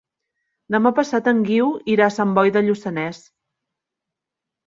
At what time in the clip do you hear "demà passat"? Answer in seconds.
0.75-1.27